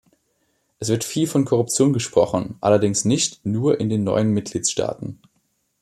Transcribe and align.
Es 0.79 0.89
wird 0.89 1.03
viel 1.03 1.27
von 1.27 1.45
Korruption 1.45 1.93
gesprochen, 1.93 2.55
allerdings 2.59 3.05
nicht 3.05 3.45
nur 3.45 3.79
in 3.79 3.87
den 3.87 4.03
neuen 4.03 4.31
Mitgliedstaaten. 4.31 5.21